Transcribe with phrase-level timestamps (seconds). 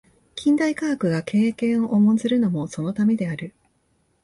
[0.33, 3.53] 近代科学が経験を重んずるのもそのためである。